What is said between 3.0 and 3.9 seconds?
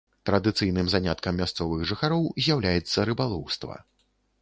рыбалоўства.